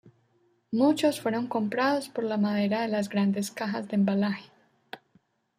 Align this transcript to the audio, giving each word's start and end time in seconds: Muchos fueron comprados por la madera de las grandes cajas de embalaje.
Muchos 0.71 1.21
fueron 1.21 1.45
comprados 1.45 2.09
por 2.09 2.23
la 2.23 2.37
madera 2.37 2.81
de 2.81 2.87
las 2.87 3.07
grandes 3.07 3.51
cajas 3.51 3.87
de 3.87 3.97
embalaje. 3.97 4.49